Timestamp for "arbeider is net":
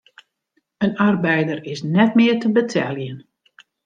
1.07-2.11